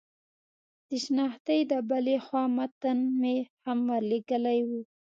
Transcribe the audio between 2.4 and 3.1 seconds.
متن